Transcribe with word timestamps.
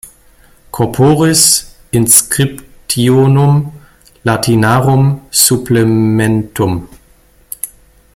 Corporis 0.71 1.67
inscriptionum 1.93 3.71
latinarum 4.25 5.21
supplementum". 5.29 6.87